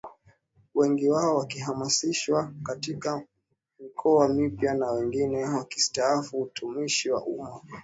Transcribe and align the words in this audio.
Wengi 0.75 1.09
wao 1.09 1.37
wakihamishiwa 1.37 2.53
katika 2.63 3.23
mikoa 3.79 4.27
mipya 4.27 4.73
na 4.73 4.91
wengine 4.91 5.43
wakistaafu 5.45 6.41
utumishi 6.41 7.09
wa 7.11 7.25
umma 7.25 7.61